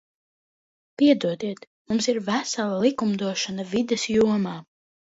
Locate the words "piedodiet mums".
1.01-2.09